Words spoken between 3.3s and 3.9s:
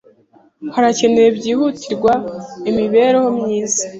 myiza.